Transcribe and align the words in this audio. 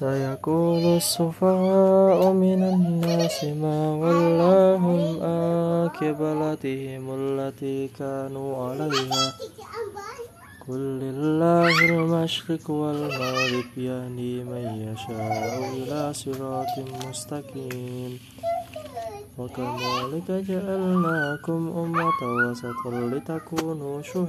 سيقول 0.00 0.84
السفهاء 0.96 2.32
من 2.32 2.60
الناس 2.62 3.44
ما 3.44 3.78
ولاهم 4.02 5.00
عن 5.22 5.88
قبلتهم 5.88 7.04
التي 7.20 7.88
كانوا 7.98 8.50
عليها. 8.56 9.24
قل 10.68 10.80
لله 11.04 11.76
المشرق 11.90 12.70
والمغرب 12.70 13.68
يهدي 13.76 14.34
من 14.50 14.64
يشاء 14.88 15.60
إلى 15.76 16.00
صراط 16.12 16.74
مستقيم. 17.04 18.12
وكذلك 19.38 20.28
جعلناكم 20.48 21.60
أمة 21.82 22.20
وسطا 22.36 22.90
لتكونوا 23.12 23.96
شهداء. 24.02 24.18